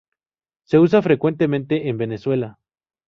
Se 0.63 0.79
usa 0.79 1.03
frecuentemente 1.03 1.87
en 1.87 1.99
Venezuela. 1.99 2.57